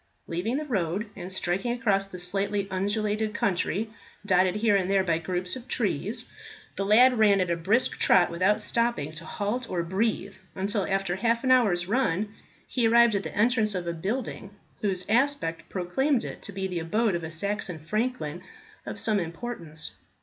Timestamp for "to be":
16.41-16.65